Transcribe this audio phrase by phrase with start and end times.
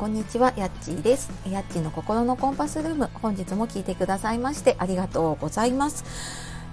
[0.00, 1.30] こんにちはやっちーです。
[1.46, 6.06] やっちーの心のコンパスルーム本日も聞いてくださいましてありがとうございます。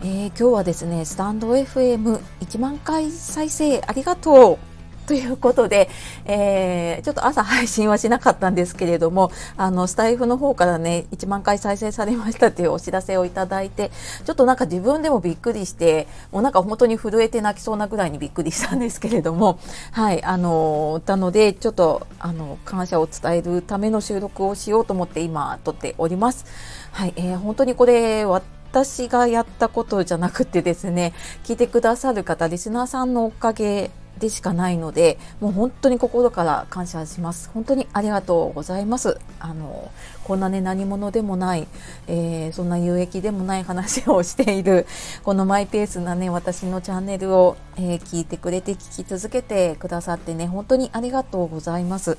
[0.01, 4.76] えー、今日はですねスタンド FM1 万回再生ありがとう。
[5.07, 5.89] ということで、
[6.25, 13.89] えー、ちょっと朝配信はしなかったんですけれども、あの、スタイフの方からね、1万回再生されましたというお知らせをいただいて、
[14.25, 19.59] ちょっとなんか自分でもびっくりして、もうなんか本当に震えて泣きそうなぐらいにびっくりしたんですけれども、
[19.91, 26.45] はい、あの、なので、ちょっと、あの、感謝を伝えるための収録をしようと思って今撮っております。
[26.91, 31.13] はい、えー、本当にこれ、私がやったことじゃなくてですね、
[31.45, 37.49] 聞いてくださる方、リスナーさんのおかげでしかないのでもう本当に心から感謝します。
[37.53, 39.19] 本当にありがとうございます。
[39.39, 39.91] あの
[40.23, 41.67] こんなね何者でもない、
[42.07, 44.85] えー、そんな有益でもない話をしている
[45.23, 52.17] このマイペースなね私のチャンネルを、えー、聞いてくれて聞き続けてくださってね本当にありがとうございます。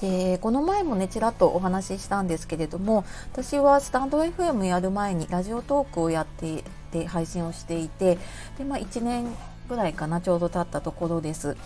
[0.00, 8.18] でこの前もねちらっとお話ししたんですけれども私はスタンド FM やる前にラジオトークをやっていて配信をしていて
[8.58, 9.26] で、まあ、1年
[9.68, 11.56] ぐらいかなちょうど経ったところです。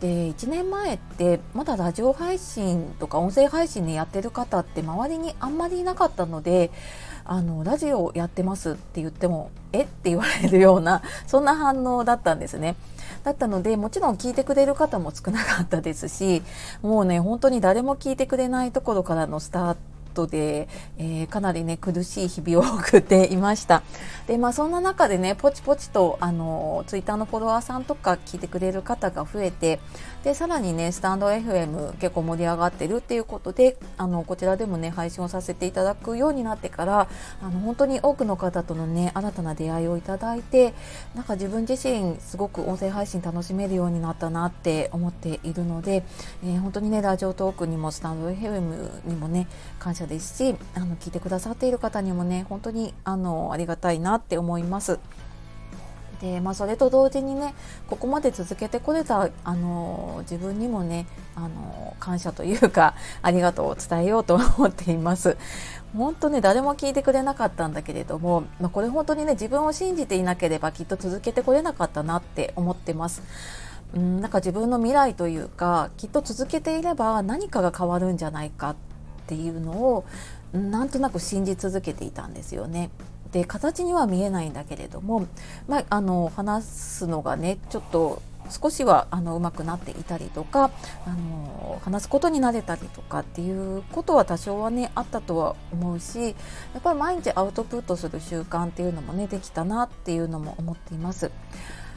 [0.00, 6.70] で1年前ってまだラジオ配信とか音声配信でやってる方って周りにあんまりいなかったので
[7.24, 9.82] あのラジオやってますって言ってもえ？
[9.82, 12.76] って言われるような そんな反応だったんですね。
[13.22, 16.42] だったのでもちろん聞いてくれる方も少なかったですし
[16.82, 19.76] もうね本当に誰も聞いてくれないところからのスター
[20.14, 23.82] トトで、えー、かなりね苦しい日々を送っていました。
[24.26, 29.80] でまあそんな中でねポチポチとあのツイッターのフォロワーさんとか聞いてくれる方が増えて
[30.22, 37.08] でさらにねスタンド FM 結構盛り上がってるっていうことであのこちらでもね配信をさせていただくようになってから
[37.42, 40.72] あの本当に多くの方とのね新たな出会いをいただいて
[41.14, 46.04] なんか自分自身すごく音声配信楽しめるようになったなって思っているので、
[46.42, 49.46] えー、本当にねラジオトークにもスタンド FM にもね
[49.78, 54.98] 感謝謝ですしあの聞いてくださっている方にもね本当にあのありがたいなって思います。
[56.20, 57.54] でまあ、それと同時にね
[57.86, 65.36] ここまで続けてこれたあの自分にもねあの感謝というか ありがとうを伝えようと思っています。
[65.94, 73.22] 本当ね誰も聞いてくれなかったんだけれども、まあ、これ本当にね自分を信じていなければきっと続けてこれなかったなって思ってます。
[73.94, 78.76] うんなんか自分の未来というかきっと続けていれば何かが変わるんじゃないかっ
[79.24, 80.04] っていうのを
[80.52, 82.90] なんとなく信じ続けていたんですよね。
[83.32, 85.26] で形には見えないんだけれども、
[85.66, 90.70] まあ、あの話すのがねちょっと少しはあの上手くなっていたりとか
[91.06, 96.30] あの話すことになれたりとかっていうことは多少はねあったとは思うしや
[96.78, 101.30] っぱり毎日アウトプットする習慣っていうのもねできたなっていうのも思っています。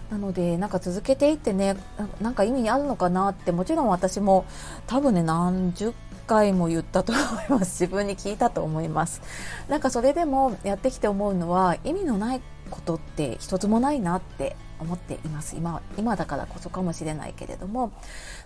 [0.09, 1.75] なのでなんか続けていってね
[2.21, 4.45] なんか意味あるのかなってもちろん私も
[4.87, 5.93] 多分ね何十
[6.27, 7.81] 回も言ったと思います。
[7.81, 9.21] 自分に聞いたと思います。
[9.67, 15.55] なんかそれでもやってきて思うのは意味のないことって一つもないなって思っています。
[15.55, 17.91] 今今だからこそかもしれないけれども、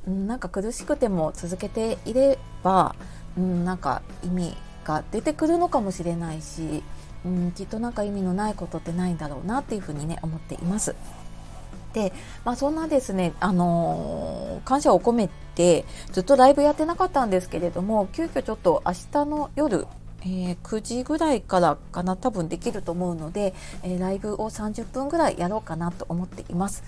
[0.07, 2.95] うん、なんか苦しくても続けていれば、
[3.37, 4.55] うん、なんか意味
[4.85, 6.83] が出てくるのかもしれないし、
[7.25, 10.95] うん、きっとなんか意味のないことってないんだろうなっていうふうにね思っています。
[11.93, 12.13] で、
[12.45, 19.87] まあ、そんなですね、あのー、感謝を込めてずっとライブやってなかったんですけれども急遽ちょっと明日の夜
[20.23, 23.53] えー、9時ぐらいからかな多分できると思うので、
[23.83, 26.83] えー、ライブを30分ぐらいやろうかなと思っています、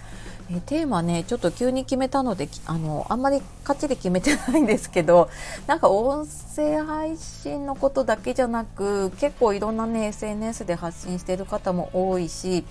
[0.52, 5.30] えー、テーマねちょっと急に決めたのであのあんまりかっちり決めてないんですけど
[5.68, 12.64] なんか音声配信のことだけじゃなく結構いろんなね SNS で発信してる方も多いし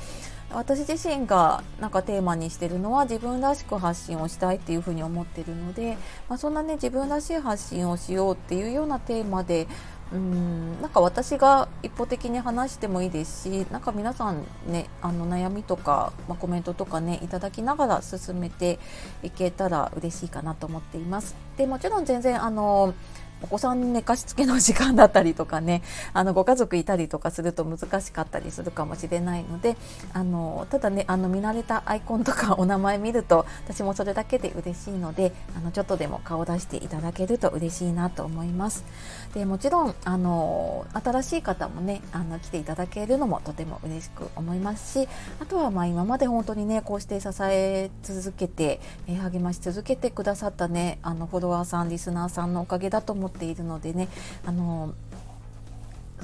[0.54, 5.96] 私自身がなんかテーマにしてるのは自分らしく発信をしたいっていうふうに思ってるので、
[6.28, 9.66] まあ、そんなね自分らしい発信をしようっていうようなテーマで
[10.12, 18.78] うんなんか私が一方的に話してもいいですしなんか皆さんねあの悩みとか、まあ、コメントとかねいただきながら進めて
[19.22, 21.34] いけたら嬉しいかなと思っています。
[21.56, 22.94] でもちろん全然あの
[23.42, 25.82] お子さん寝かしつけの時間だったりとかね
[26.14, 29.76] あのご家族いたりとかすると難しかったりするかもしれないので
[30.12, 38.84] あのただねあの見慣れたアイコンとかお名前見ると私もそれだけで嬉しいのであのちょっとでも顔出していただけると嬉しいなと思います。
[39.34, 45.08] でもちろんあの新しい方もねあの来ていただけるのもとても嬉しく思いますし
[45.40, 54.08] あとはまあ今まで本当にねこうして支え続けて、えー、励まし続けてくださったねあのフォロワーさんリスナーさんのおかげだと思ってているのでね
[54.46, 54.94] あの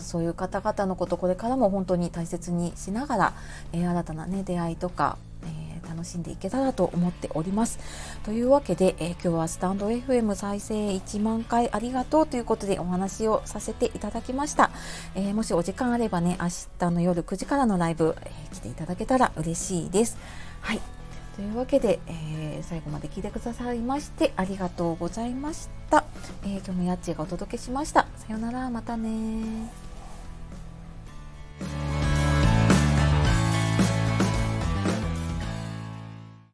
[0.00, 3.32] そういう方々のことこれからも本当に大切にしながら、
[3.72, 7.78] えー、新たな、ね、出会いとか、えー、楽しんでいけたらと思っております。
[8.24, 14.70] というわけで、えー、今日はスタンド FM 再生1万回ありがとうということでお話をさせていただきました。
[15.14, 20.16] え、もしお時間あればね、明日の夜9時からのライブ、え、来ていただけたら嬉しいです。
[20.60, 20.97] はい。
[21.38, 26.04] というわけで、えー、最後まで聞いてくださいましてありがとうございました。
[26.42, 28.08] えー、今日もやっちがお届けしました。
[28.16, 29.87] さようなら、またね